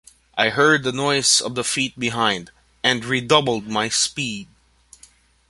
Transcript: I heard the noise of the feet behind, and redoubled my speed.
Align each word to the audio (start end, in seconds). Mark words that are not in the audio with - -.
I 0.35 0.49
heard 0.49 0.81
the 0.81 0.91
noise 0.91 1.39
of 1.41 1.53
the 1.53 1.63
feet 1.63 1.93
behind, 1.99 2.49
and 2.83 3.05
redoubled 3.05 3.67
my 3.67 3.87
speed. 3.87 4.47